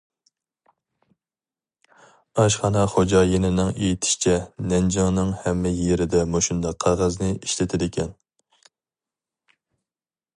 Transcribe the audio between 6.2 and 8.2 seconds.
مۇشۇنداق قەغەزنى ئىشلىتىدىكەن.